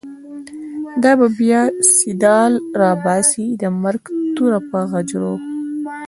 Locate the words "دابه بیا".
1.01-1.61